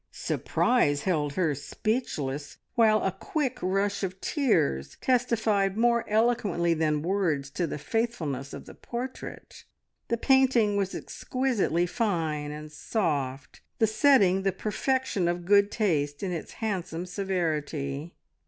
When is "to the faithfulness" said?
7.51-8.51